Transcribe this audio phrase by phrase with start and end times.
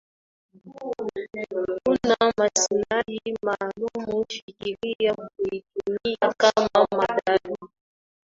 [1.91, 7.55] una maslahi maalum fikiria kuitumia kama mandhari